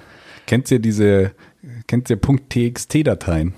[0.45, 1.31] Kennt ihr diese,
[1.87, 3.53] kennt ihr .txt-Dateien?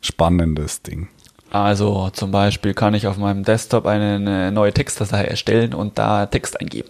[0.00, 1.08] Spannendes Ding.
[1.50, 6.60] Also zum Beispiel kann ich auf meinem Desktop eine, neue Textdatei erstellen und da Text
[6.60, 6.88] eingeben.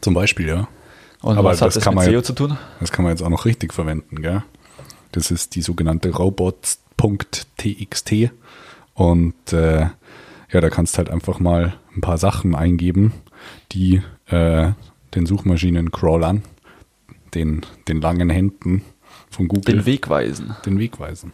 [0.00, 0.68] Zum Beispiel, ja.
[1.22, 2.58] Und Aber was hat das das mit SEO jetzt- zu tun?
[2.80, 4.42] Das kann man jetzt auch noch richtig verwenden, gell?
[5.12, 8.10] Das ist die sogenannte robots.txt
[8.94, 9.88] und äh,
[10.50, 13.12] ja, da kannst halt einfach mal ein paar Sachen eingeben,
[13.72, 14.72] die äh,
[15.14, 16.42] den Suchmaschinen-Crawlern,
[17.34, 18.82] den, den langen Händen
[19.30, 20.56] von Google, Den Weg weisen.
[20.64, 21.32] den Weg weisen.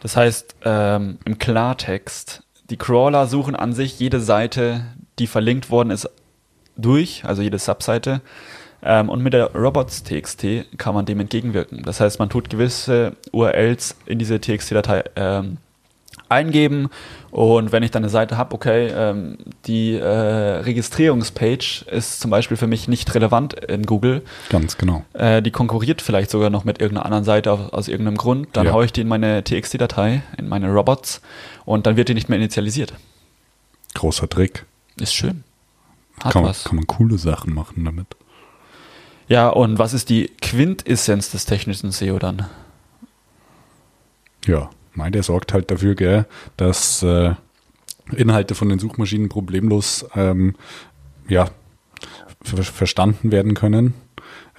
[0.00, 4.86] Das heißt, ähm, im Klartext, die Crawler suchen an sich jede Seite,
[5.18, 6.08] die verlinkt worden ist,
[6.76, 8.22] durch, also jede Subseite.
[8.82, 10.46] Ähm, und mit der Robots.txt
[10.78, 11.82] kann man dem entgegenwirken.
[11.82, 15.58] Das heißt, man tut gewisse URLs in diese TXT-Datei ähm,
[16.32, 16.88] eingeben
[17.30, 22.56] und wenn ich dann eine Seite habe, okay, ähm, die äh, Registrierungspage ist zum Beispiel
[22.56, 25.04] für mich nicht relevant in Google, Ganz genau.
[25.14, 28.66] äh, die konkurriert vielleicht sogar noch mit irgendeiner anderen Seite aus, aus irgendeinem Grund, dann
[28.66, 28.72] Ja.
[28.72, 31.20] haue ich die in meine TXT-Datei, in meine Robots
[31.64, 32.92] und dann wird die nicht mehr initialisiert.
[33.94, 34.64] Großer Trick.
[34.98, 35.44] Ist schön.
[36.22, 36.64] Hat Kann man, was.
[36.64, 38.06] kann man coole Sachen machen damit.
[39.28, 42.46] Ja, und was ist die Quintessenz des technischen SEO dann?
[44.46, 46.26] Ja, mein, der sorgt halt dafür, gell,
[46.56, 47.34] dass äh,
[48.14, 50.54] Inhalte von den Suchmaschinen problemlos ähm,
[51.28, 51.48] ja,
[52.42, 53.94] ver verstanden werden können.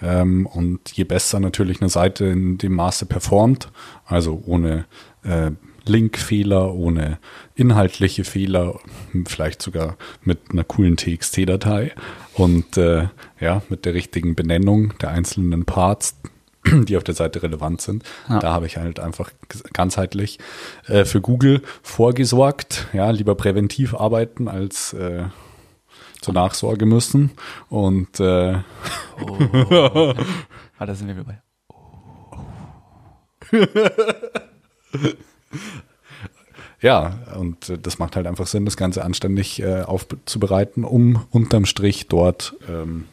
[0.01, 3.71] Ähm, und je besser natürlich eine Seite in dem Maße performt,
[4.05, 4.85] also ohne
[5.23, 5.51] äh,
[5.85, 7.19] Linkfehler, ohne
[7.55, 8.79] inhaltliche Fehler,
[9.25, 11.91] vielleicht sogar mit einer coolen TXT-Datei
[12.33, 13.07] und äh,
[13.39, 16.17] ja, mit der richtigen Benennung der einzelnen Parts,
[16.87, 18.03] die auf der Seite relevant sind.
[18.29, 18.39] Ja.
[18.39, 19.31] Da habe ich halt einfach
[19.73, 20.39] ganzheitlich
[20.87, 22.87] äh, für Google vorgesorgt.
[22.93, 25.25] Ja, lieber präventiv arbeiten als äh,
[26.21, 27.31] zur Nachsorge müssen.
[27.69, 28.57] Und äh,
[29.21, 30.13] oh.
[30.77, 31.41] ah, da sind wir dabei.
[31.69, 32.37] Oh.
[36.81, 41.65] ja, und äh, das macht halt einfach Sinn, das Ganze anständig äh, aufzubereiten, um unterm
[41.65, 43.05] Strich dort ähm,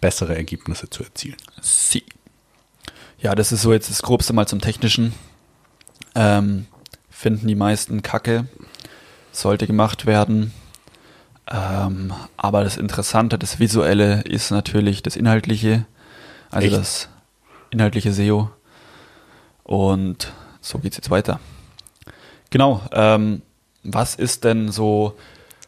[0.00, 1.36] bessere Ergebnisse zu erzielen.
[1.62, 2.02] Sie.
[3.18, 5.14] Ja, das ist so jetzt das Grobste mal zum Technischen.
[6.14, 6.66] Ähm,
[7.10, 8.46] finden die meisten Kacke.
[9.32, 10.52] Sollte gemacht werden.
[11.50, 15.86] Ähm, aber das Interessante, das Visuelle ist natürlich das Inhaltliche.
[16.50, 16.76] Also Echt?
[16.76, 17.08] das
[17.70, 18.50] inhaltliche SEO.
[19.62, 21.40] Und so geht es jetzt weiter.
[22.50, 22.82] Genau.
[22.92, 23.42] Ähm,
[23.82, 25.16] was ist denn so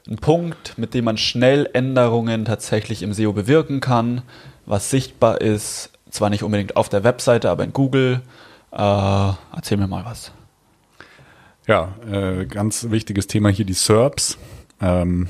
[0.08, 4.22] ein Punkt, mit dem man schnell Änderungen tatsächlich im SEO bewirken kann,
[4.66, 8.22] was sichtbar ist, zwar nicht unbedingt auf der Webseite, aber in Google.
[8.72, 10.32] Äh, erzähl mir mal was.
[11.66, 14.38] Ja, äh, ganz wichtiges Thema hier die SERPs.
[14.80, 15.28] Ähm,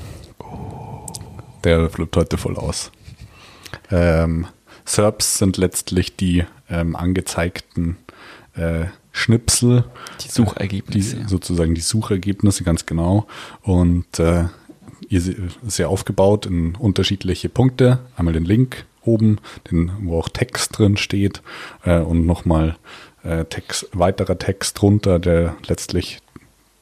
[1.63, 2.91] der flippt heute voll aus.
[3.91, 4.47] Ähm,
[4.85, 7.97] SERPs sind letztlich die ähm, angezeigten
[8.55, 9.85] äh, Schnipsel.
[10.21, 11.17] Die Suchergebnisse.
[11.17, 13.27] Die, sozusagen die Suchergebnisse, ganz genau.
[13.61, 14.45] Und äh,
[15.09, 17.99] ist ja aufgebaut in unterschiedliche Punkte.
[18.15, 21.41] Einmal den Link oben, den, wo auch Text drin steht
[21.83, 22.77] äh, und nochmal
[23.23, 26.19] äh, Text, weiterer Text drunter, der letztlich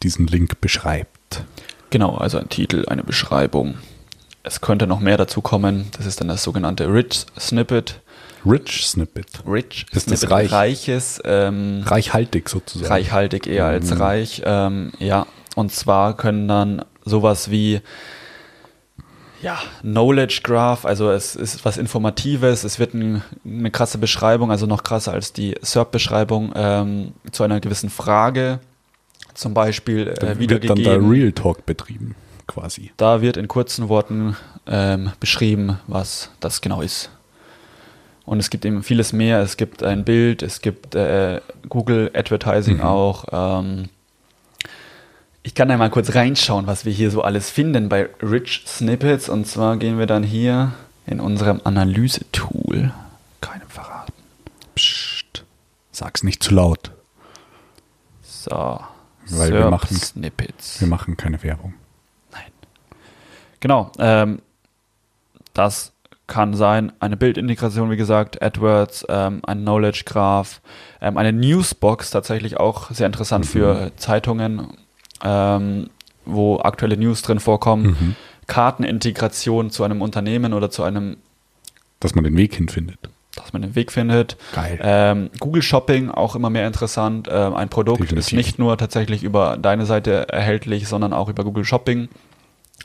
[0.03, 1.43] diesen Link beschreibt.
[1.89, 3.75] Genau, also ein Titel, eine Beschreibung.
[4.43, 5.87] Es könnte noch mehr dazu kommen.
[5.97, 8.01] Das ist dann das sogenannte Rich Snippet.
[8.45, 9.27] Rich Snippet.
[9.45, 10.51] Rich ist Snippet, das reich?
[10.51, 11.21] reiches.
[11.25, 12.91] Ähm, reichhaltig sozusagen.
[12.91, 14.01] Reichhaltig eher als mhm.
[14.01, 14.41] reich.
[14.45, 17.81] Ähm, ja, und zwar können dann sowas wie
[19.41, 24.65] ja, Knowledge Graph, also es ist was Informatives, es wird ein, eine krasse Beschreibung, also
[24.65, 28.59] noch krasser als die SERP-Beschreibung ähm, zu einer gewissen Frage,
[29.33, 30.77] zum Beispiel äh, wiedergegeben.
[30.77, 32.15] Wird dann da Real Talk betrieben,
[32.47, 32.91] quasi.
[32.97, 37.11] Da wird in kurzen Worten ähm, beschrieben, was das genau ist.
[38.25, 39.39] Und es gibt eben vieles mehr.
[39.39, 42.83] Es gibt ein Bild, es gibt äh, Google Advertising mhm.
[42.83, 43.25] auch.
[43.31, 43.89] Ähm,
[45.47, 49.29] ich kann da mal kurz reinschauen, was wir hier so alles finden bei Rich Snippets.
[49.29, 50.73] Und zwar gehen wir dann hier
[51.05, 52.91] in unserem Analyse-Tool.
[53.39, 54.11] Keinem verraten.
[54.75, 55.45] Psst.
[55.89, 56.91] Sag's nicht zu laut.
[58.23, 58.81] So.
[59.29, 60.81] Weil wir machen, Snippets.
[60.81, 61.75] wir machen keine Werbung.
[62.33, 62.51] Nein.
[63.61, 63.93] Genau.
[63.99, 64.41] Ähm,
[65.53, 65.93] das
[66.27, 70.59] kann sein eine Bildintegration, wie gesagt, AdWords, ähm, ein Knowledge Graph,
[70.99, 73.49] ähm, eine Newsbox, tatsächlich auch sehr interessant mhm.
[73.49, 74.77] für Zeitungen
[75.23, 75.89] ähm,
[76.25, 78.15] wo aktuelle News drin vorkommen, mhm.
[78.47, 81.17] Kartenintegration zu einem Unternehmen oder zu einem.
[81.99, 82.99] Dass man den Weg hinfindet.
[83.35, 84.37] Dass man den Weg findet.
[84.53, 84.79] Geil.
[84.81, 87.27] Ähm, Google Shopping auch immer mehr interessant.
[87.31, 88.27] Ähm, ein Produkt Definitiv.
[88.27, 92.09] ist nicht nur tatsächlich über deine Seite erhältlich, sondern auch über Google Shopping.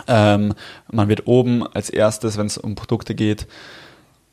[0.06, 0.54] Ähm,
[0.90, 3.46] man wird oben als erstes, wenn es um Produkte geht,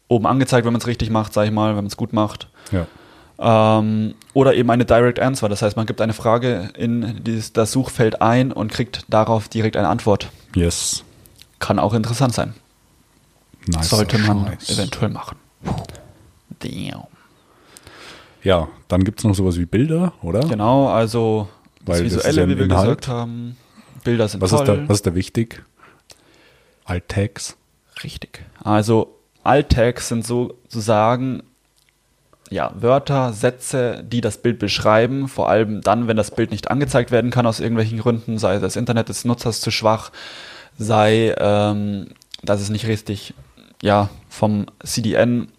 [0.08, 2.50] oben angezeigt, wenn man es richtig macht, sage ich mal, wenn man es gut macht.
[2.72, 2.88] Ja.
[3.42, 5.48] Ähm, oder eben eine Direct Answer.
[5.48, 9.78] Das heißt, man gibt eine Frage in dieses, das Suchfeld ein und kriegt darauf direkt
[9.78, 10.30] eine Antwort.
[10.56, 11.04] Yes.
[11.60, 12.54] Kann auch interessant sein.
[13.68, 14.78] Nice Sollte man Scheiß.
[14.78, 15.38] eventuell machen.
[16.60, 17.04] Damn.
[18.44, 20.42] Ja, dann gibt es noch sowas wie Bilder, oder?
[20.42, 21.48] Genau, also
[21.86, 22.88] das Weil Visuelle, das wie wir Inhalt.
[23.02, 23.58] gesagt haben.
[24.04, 24.62] Bilder sind was toll.
[24.62, 25.62] Ist da, was ist da wichtig?
[26.86, 27.58] Alt-Tags?
[28.04, 28.44] Richtig.
[28.64, 31.44] Also Alt-Tags sind sozusagen
[32.50, 37.12] ja, Wörter, Sätze, die das Bild beschreiben, vor allem dann, wenn das Bild nicht angezeigt
[37.12, 40.12] werden kann aus irgendwelchen Gründen, sei das Internet des Nutzers zu schwach,
[40.78, 42.08] sei, ähm,
[42.44, 43.34] dass es nicht richtig
[43.82, 45.50] ja, vom CDN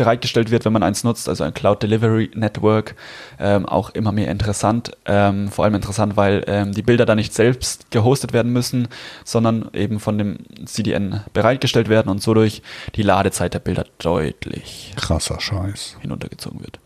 [0.00, 2.94] bereitgestellt wird, wenn man eins nutzt, also ein Cloud Delivery Network,
[3.38, 4.92] ähm, auch immer mehr interessant.
[5.04, 8.88] Ähm, vor allem interessant, weil ähm, die Bilder da nicht selbst gehostet werden müssen,
[9.26, 12.62] sondern eben von dem CDN bereitgestellt werden und so durch
[12.94, 16.78] die Ladezeit der Bilder deutlich krasser Scheiß hinuntergezogen wird.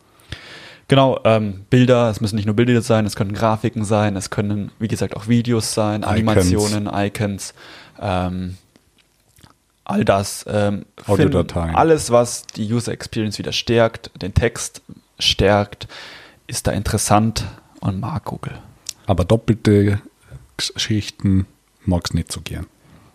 [0.89, 4.73] Genau, ähm, Bilder, es müssen nicht nur Bilder sein, es können Grafiken sein, es können,
[4.81, 7.05] wie gesagt, auch Videos sein, Animationen, Icons.
[7.05, 7.55] Icons
[8.03, 8.57] ähm,
[9.85, 10.45] all das.
[10.49, 11.75] Ähm, Audiodateien.
[11.75, 14.83] Alles, was die User Experience wieder stärkt, den Text
[15.19, 15.89] stärkt,
[16.47, 17.45] ist da interessant
[17.81, 18.59] und mag Google.
[19.07, 20.01] Aber doppelte
[20.57, 21.47] Geschichten
[21.85, 22.67] mag's nicht so gern.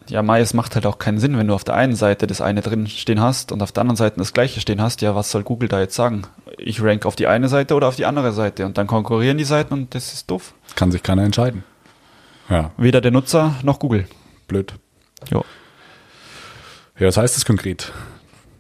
[0.08, 2.42] Ja, Mai, es macht halt auch keinen Sinn, wenn du auf der einen Seite das
[2.42, 5.02] eine drin stehen hast und auf der anderen Seite das gleiche stehen hast.
[5.02, 6.24] Ja, was soll Google da jetzt sagen?
[6.58, 9.44] Ich rank auf die eine Seite oder auf die andere Seite und dann konkurrieren die
[9.44, 10.56] Seiten und das ist doof.
[10.76, 11.64] Kann sich keiner entscheiden.
[12.50, 14.08] Ja, Weder der Nutzer noch Google.
[14.48, 14.74] blöd.
[15.30, 15.44] Ja.
[17.00, 17.92] Ja, was heißt das konkret?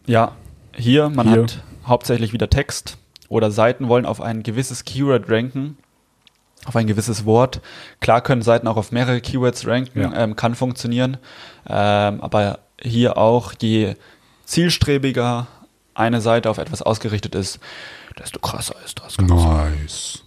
[0.06, 0.34] Ja,
[0.76, 1.44] hier, man Hier.
[1.44, 2.98] hat hauptsächlich wieder Text
[3.28, 5.78] oder Seiten wollen auf ein gewisses Keyword ranken,
[6.66, 7.62] auf ein gewisses Wort.
[8.00, 10.14] Klar können Seiten auch auf mehrere Keywords ranken, Ja.
[10.14, 11.18] ähm, kann funktionieren,
[11.68, 13.96] ähm, aber hier auch, je
[14.46, 15.48] zielstrebiger
[15.94, 17.60] eine Seite auf etwas ausgerichtet ist,
[18.18, 19.18] desto krasser ist das.
[19.18, 19.34] Ganze.
[19.36, 20.24] Nice.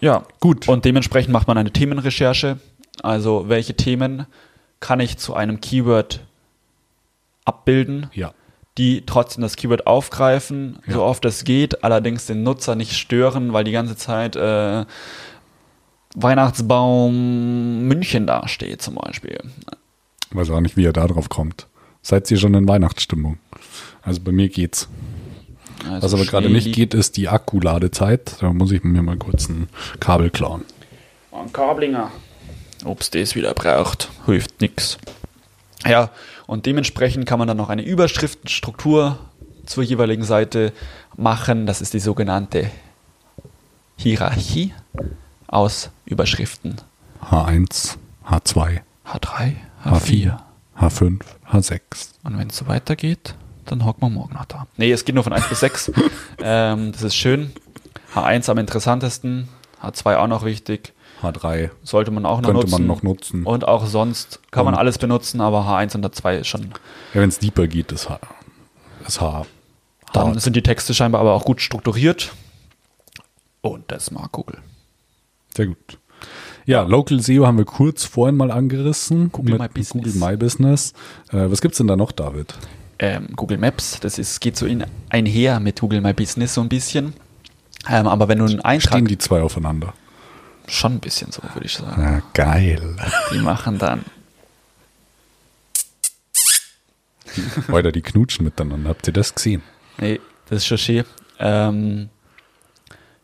[0.00, 0.68] Ja, Gut.
[0.68, 2.58] und dementsprechend macht man eine Themenrecherche.
[3.02, 4.26] Also welche Themen
[4.80, 6.20] kann ich zu einem Keyword
[7.46, 8.32] abbilden, Ja.
[8.76, 11.04] die trotzdem das Keyword aufgreifen, so Ja.
[11.06, 14.84] oft es geht, allerdings den Nutzer nicht stören, weil die ganze Zeit äh,
[16.14, 19.38] Weihnachtsbaum München dasteht zum Beispiel.
[20.30, 21.66] Weiß auch nicht, wie ihr da drauf kommt.
[22.02, 23.38] Seid ihr schon in Weihnachtsstimmung?
[24.02, 24.88] Also bei mir geht's.
[25.88, 28.36] Also Was aber gerade nicht geht, ist die Akkuladezeit.
[28.40, 29.68] Da muss ich mir mal kurz ein
[30.00, 30.64] Kabel klauen.
[31.32, 32.10] Ein Kablinger.
[32.84, 34.98] Ob's das wieder braucht, hilft nix.
[35.88, 36.10] Ja,
[36.46, 39.18] und dementsprechend kann man dann noch eine Überschriftenstruktur
[39.64, 40.72] zur jeweiligen Seite
[41.16, 41.66] machen.
[41.66, 42.70] Das ist die sogenannte
[43.96, 44.74] Hierarchie
[45.46, 46.76] aus Überschriften.
[47.30, 47.96] H1,
[48.28, 49.84] H2, H3, H4.
[49.84, 50.38] H4,
[50.78, 51.20] H5,
[51.50, 51.80] H6.
[52.24, 54.66] Und wenn es so weitergeht, dann hocken wir morgen noch da.
[54.76, 55.92] Nee, es geht nur von 1 bis 6.
[56.38, 57.50] Ähm, das ist schön.
[58.14, 59.48] H1 am interessantesten,
[59.82, 60.92] H2 auch noch wichtig.
[61.22, 62.70] H3 Sollte man auch noch könnte nutzen.
[62.72, 63.44] man noch nutzen.
[63.44, 66.62] Und auch sonst kann man Und- alles benutzen, aber H1 und H2 ist schon.
[67.14, 68.20] Ja, wenn es deeper geht, ist H.
[69.06, 69.46] Ist H.
[70.12, 72.32] Dann sind die Texte scheinbar aber auch gut strukturiert.
[73.60, 74.58] Und das mag Google.
[75.56, 75.98] Sehr gut.
[76.64, 79.30] Ja, Local SEO haben wir kurz vorhin mal angerissen.
[79.32, 80.14] Google My Business.
[80.14, 80.92] Google My Business.
[81.30, 82.54] Äh, was gibt's denn da noch, David?
[82.98, 86.68] Ähm, Google Maps, das ist, geht so in, einher mit Google My Business so ein
[86.68, 87.12] bisschen.
[87.88, 88.94] Ähm, aber wenn du einen Eintrag.
[88.94, 89.92] Stehen die zwei aufeinander?
[90.66, 92.02] Schon ein bisschen so, würde ich sagen.
[92.02, 92.96] Ja, geil.
[93.32, 94.04] Die machen dann.
[97.72, 98.90] Oder die knutschen miteinander.
[98.90, 99.62] Habt ihr das gesehen?
[99.98, 101.04] Nee, das ist schon schön.
[101.38, 102.08] Ähm,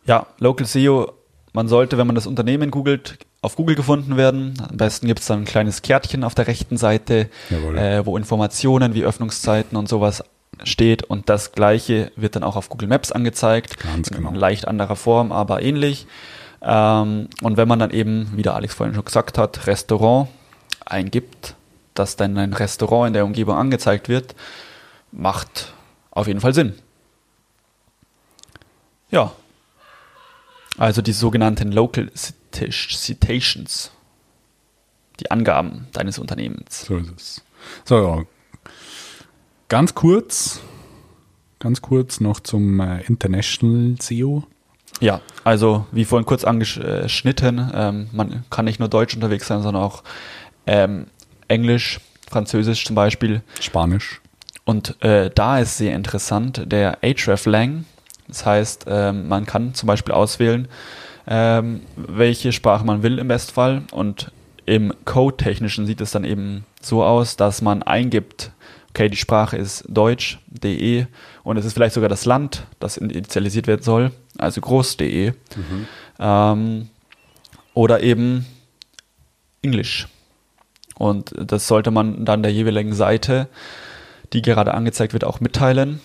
[0.04, 1.12] ja, Local SEO,
[1.52, 4.54] man sollte, wenn man das Unternehmen googelt, auf Google gefunden werden.
[4.68, 8.94] Am besten gibt es dann ein kleines Kärtchen auf der rechten Seite, äh, wo Informationen
[8.94, 10.22] wie Öffnungszeiten und sowas
[10.64, 11.02] steht.
[11.02, 13.78] Und das gleiche wird dann auch auf Google Maps angezeigt.
[13.82, 14.28] Ganz genau.
[14.28, 16.06] In leicht anderer Form, aber ähnlich.
[16.62, 20.28] Ähm, und wenn man dann eben, wie der Alex vorhin schon gesagt hat, Restaurant
[20.84, 21.54] eingibt,
[21.94, 24.34] dass dann ein Restaurant in der Umgebung angezeigt wird,
[25.10, 25.74] macht
[26.10, 26.74] auf jeden Fall Sinn.
[29.10, 29.32] Ja.
[30.78, 33.90] Also die sogenannten Local Cita- Citations.
[35.20, 36.86] Die Angaben deines Unternehmens.
[36.86, 37.42] So ist es.
[37.84, 38.24] So, ja.
[39.68, 40.60] Ganz kurz,
[41.58, 44.44] ganz kurz noch zum äh, International SEO.
[45.02, 49.82] Ja, also wie vorhin kurz angeschnitten, ähm, man kann nicht nur Deutsch unterwegs sein, sondern
[49.82, 50.04] auch
[50.64, 51.06] ähm,
[51.48, 51.98] Englisch,
[52.30, 53.42] Französisch zum Beispiel.
[53.60, 54.20] Spanisch.
[54.64, 57.84] Und äh, da ist sehr interessant der hreflang.
[58.28, 60.68] Das heißt, ähm, man kann zum Beispiel auswählen,
[61.26, 63.82] ähm, welche Sprache man will im Bestfall.
[63.90, 64.30] Und
[64.66, 68.52] im Code-Technischen sieht es dann eben so aus, dass man eingibt,
[68.90, 71.08] okay, die Sprache ist Deutsch, DE,
[71.42, 75.32] und es ist vielleicht sogar das Land, das initialisiert werden soll, also groß.de.
[76.18, 76.88] Ähm,
[77.74, 78.46] oder eben
[79.62, 80.08] Englisch.
[80.96, 83.48] Und das sollte man dann der jeweiligen Seite,
[84.32, 86.00] die gerade angezeigt wird, auch mitteilen.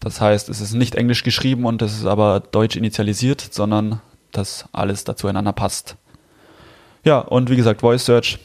[0.00, 4.00] Das heißt, es ist nicht Englisch geschrieben und es ist aber Deutsch initialisiert, sondern
[4.32, 5.96] dass alles dazu einander passt.
[7.04, 8.38] Ja, und wie gesagt, Voice Search,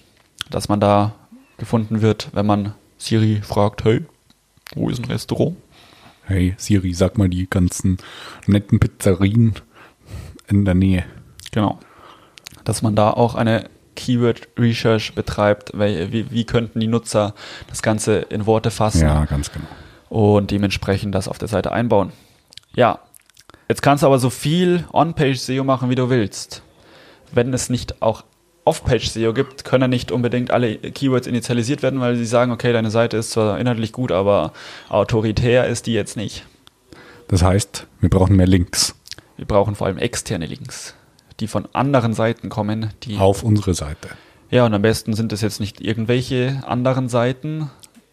[0.49, 1.13] dass man da
[1.57, 4.05] gefunden wird, wenn man Siri fragt, hey,
[4.75, 5.55] wo ist ein Restaurant?
[6.27, 7.97] Hey Siri, sag mal die ganzen
[8.47, 9.53] netten Pizzerien
[10.47, 11.05] in der Nähe.
[11.51, 11.79] Genau.
[12.63, 17.33] Dass man da auch eine Keyword Research betreibt, weil, wie, wie könnten die Nutzer
[17.67, 19.67] das Ganze in Worte fassen Ja, ganz genau.
[20.09, 22.11] und dementsprechend das auf der Seite einbauen.
[22.75, 22.99] Ja,
[23.69, 26.61] jetzt kannst du aber so viel On-Page-SEO machen, wie du willst.
[27.31, 28.23] Wenn es nicht auch
[28.65, 33.17] Off-Page-SEO gibt, können nicht unbedingt alle Keywords initialisiert werden, weil sie sagen, okay, deine Seite
[33.17, 34.53] ist zwar inhaltlich gut, aber
[34.89, 36.45] autoritär ist die jetzt nicht.
[37.27, 38.95] Das heißt, wir brauchen mehr Links
[39.37, 40.95] Wir brauchen vor allem externe Links,
[41.39, 44.09] die von anderen Seiten kommen, die auf unsere Seite.
[44.51, 47.69] Ja, und am besten sind es jetzt nicht irgendwelche anderen Seiten,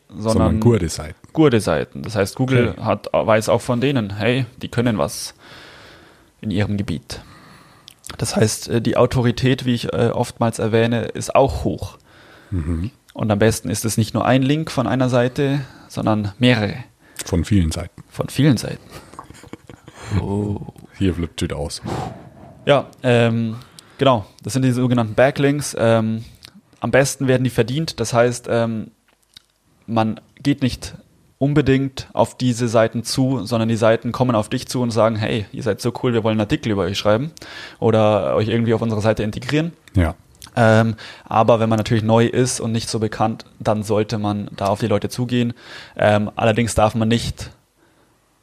[0.09, 1.19] sondern, Sondern gute Seiten.
[1.33, 2.03] gute Seiten.
[2.03, 2.81] Das heißt, Google Okay.
[2.83, 5.35] hat, weiß auch von denen, hey, die können was
[6.41, 7.21] in ihrem Gebiet.
[8.19, 11.99] Das heißt, äh, die Autorität, wie ich äh, oftmals erwähne, ist auch hoch.
[12.51, 12.91] Mhm.
[13.15, 16.77] Und am besten ist es nicht nur ein Link von einer Seite, sondern mehrere
[17.25, 18.03] Von vielen Seiten.
[18.09, 18.83] von vielen Seiten.
[20.21, 20.61] Oh.
[20.99, 21.81] Hier flippt wieder aus.
[22.67, 23.57] Ja, ähm,
[23.97, 24.27] genau.
[24.43, 25.75] Das sind die sogenannten Backlinks.
[25.79, 26.25] Ähm,
[26.81, 27.99] am besten werden die verdient.
[27.99, 28.91] Das heißt, ähm,
[29.87, 30.95] man geht nicht
[31.43, 35.45] unbedingt auf diese Seiten zu, sondern die Seiten kommen auf dich zu und sagen, hey,
[35.51, 37.33] ihr seid so cool, wir wollen einen Artikel über euch schreiben
[37.81, 39.73] oder euch irgendwie auf unsere Seite integrieren.
[39.97, 40.15] Ja.
[40.55, 44.67] Ähm, aber wenn man natürlich neu ist und nicht so bekannt, dann sollte man da
[44.67, 45.53] auf die Leute zugehen.
[45.97, 47.51] Ähm, allerdings darf man nicht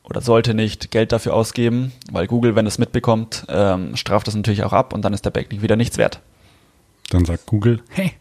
[0.04, 4.66] oder sollte nicht Geld dafür ausgeben, weil Google, wenn es mitbekommt, ähm, straft das natürlich
[4.66, 6.20] auch ab und dann ist der Backlink wieder nichts wert.
[7.12, 8.12] Dann sagt Google, hey,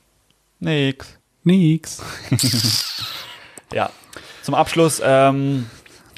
[0.61, 1.19] Nix.
[1.43, 2.01] nix.
[3.73, 3.91] Ja.
[4.49, 5.67] Zum Abschluss ähm,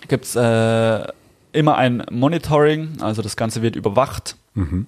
[0.07, 1.05] gibt es äh,
[1.51, 4.37] immer ein Monitoring, also das Ganze wird überwacht.
[4.55, 4.87] Mhm.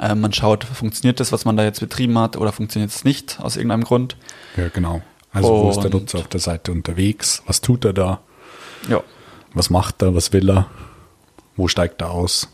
[0.00, 3.38] Äh, man schaut, funktioniert das, was man da jetzt betrieben hat, oder funktioniert es nicht
[3.40, 4.16] aus irgendeinem Grund.
[4.56, 5.02] Ja, genau.
[5.32, 7.44] Also wo ist der Und- Nutzer auf der Seite unterwegs?
[7.46, 8.22] Was tut er da?
[8.88, 9.04] Ja.
[9.54, 10.16] Was macht er?
[10.16, 10.66] Was will er?
[11.54, 12.48] Wo steigt er aus?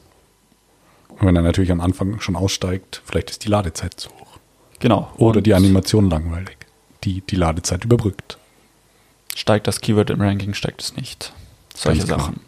[1.09, 4.37] Und wenn er natürlich am Anfang schon aussteigt, vielleicht ist die Ladezeit zu hoch.
[4.81, 5.11] Genau.
[5.17, 6.59] Oder Und die Animation langweilig,
[7.05, 8.37] die die Ladezeit überbrückt.
[9.37, 11.35] Steigt das Keyword im Ranking, steigt es nicht.
[11.75, 12.23] Solche Ganz genau.
[12.25, 12.41] Sachen.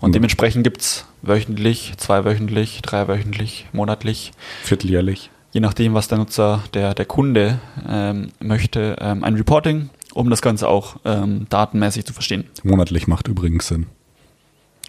[0.00, 5.30] Und dementsprechend gibt es wöchentlich, zweiwöchentlich, dreiwöchentlich, monatlich, Vierteljährlich.
[5.52, 10.42] je nachdem, was der Nutzer, der, der Kunde ähm, möchte, ähm, ein Reporting, um das
[10.42, 12.44] Ganze auch ähm, datenmäßig zu verstehen.
[12.62, 13.86] Monatlich macht übrigens Sinn.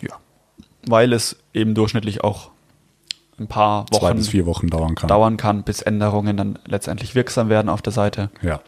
[0.01, 0.17] Ja.
[0.85, 2.51] Weil es eben durchschnittlich auch
[3.39, 5.07] ein paar Zwei Wochen bis vier Wochen dauern kann.
[5.07, 8.29] dauern kann, bis Änderungen dann letztendlich wirksam werden auf der Seite.
[8.41, 8.59] Ja.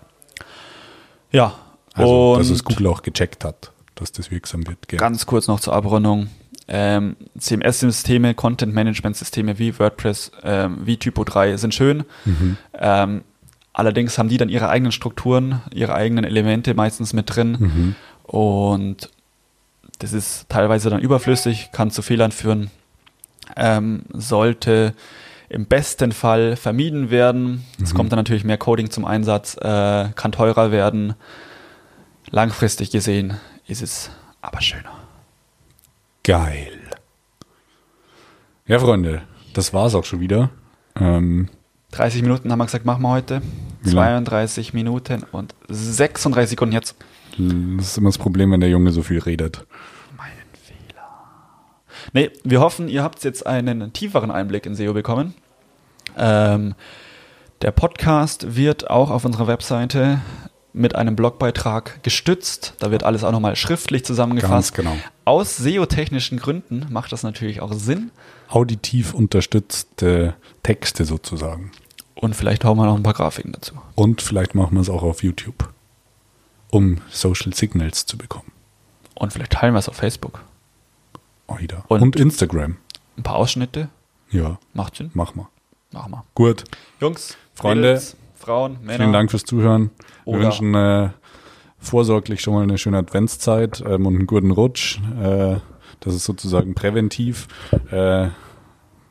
[1.33, 1.53] Ja.
[1.97, 4.87] Also, und dass es Google auch gecheckt hat, dass das wirksam wird.
[4.87, 4.99] Gell?
[4.99, 6.29] Ganz kurz noch zur Abrundung.
[6.69, 12.03] Ähm, CMS-Systeme, Content-Management-Systeme wie WordPress, ähm, wie Typo 3 sind schön.
[12.25, 12.57] Mhm.
[12.73, 13.21] Ähm,
[13.71, 17.57] allerdings haben die dann ihre eigenen Strukturen, ihre eigenen Elemente meistens mit drin.
[17.59, 17.95] Mhm.
[18.23, 19.09] Und
[19.99, 22.69] das ist teilweise dann überflüssig, kann zu Fehlern führen,
[23.55, 24.93] ähm, sollte
[25.49, 27.63] im besten Fall vermieden werden.
[27.81, 27.97] Es Mhm.
[27.97, 31.13] kommt dann natürlich mehr Coding zum Einsatz, äh, kann teurer werden.
[32.29, 33.37] Langfristig gesehen
[33.67, 34.11] ist es
[34.41, 34.91] aber schöner.
[36.23, 36.79] Geil.
[38.65, 39.21] Ja, Freunde,
[39.53, 40.49] das war's auch schon wieder.
[40.95, 41.47] Ähm,
[41.91, 43.41] 30 Minuten haben wir gesagt, machen wir heute.
[43.81, 44.25] Wie lang?
[44.25, 46.95] 32 Minuten und 36 Sekunden jetzt.
[47.37, 49.65] das ist immer das Problem, wenn der Junge so viel redet.
[50.17, 51.07] Mein Fehler.
[52.11, 55.33] Nee, wir hoffen, ihr habt jetzt einen tieferen Einblick in SEO bekommen.
[56.17, 56.75] Ähm,
[57.61, 60.19] der Podcast wird auch auf unserer Webseite
[60.77, 62.73] mit einem Blogbeitrag gestützt.
[62.79, 64.73] Da wird alles auch nochmal schriftlich zusammengefasst.
[64.73, 64.95] Ganz genau.
[65.25, 68.11] Aus SEO-technischen Gründen macht das natürlich auch Sinn.
[68.49, 71.71] Auditiv unterstützte Texte sozusagen.
[72.15, 73.75] Und vielleicht hauen wir noch ein paar Grafiken dazu.
[73.95, 75.69] Und vielleicht machen wir es auch auf YouTube,
[76.71, 78.51] um Social Signals zu bekommen.
[79.15, 80.43] Und vielleicht teilen wir es auf Facebook.
[81.47, 81.83] Oida.
[81.87, 82.77] Und- Und, Instagram.
[83.17, 83.89] Ein paar Ausschnitte.
[84.29, 85.11] Ja, Macht Sinn.
[85.13, 85.47] mach mal.
[85.91, 86.23] Machen wir.
[86.35, 86.65] Gut.
[86.99, 88.99] Jungs, Freunde, Mädels, Frauen, Männer.
[88.99, 89.91] Vielen Dank fürs Zuhören.
[90.23, 91.09] Wir wünschen äh,
[91.79, 94.99] vorsorglich schon mal eine schöne Adventszeit ähm, und einen guten Rutsch.
[95.21, 95.57] Äh,
[95.99, 97.49] das ist sozusagen präventiv.
[97.91, 98.29] Äh,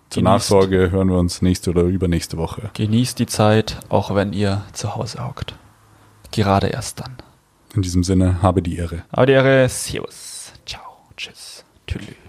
[0.09, 0.23] zur Genießt.
[0.23, 2.71] Nachsorge hören wir uns nächste oder übernächste Woche.
[2.73, 5.55] Genießt die Zeit, auch wenn ihr zu Hause hockt.
[6.31, 7.19] Gerade erst dann.
[7.75, 9.03] In diesem Sinne, habe die Ehre.
[9.11, 10.83] Aber die Ehre, Servus, ciao,
[11.15, 12.26] tschüss, tschüss.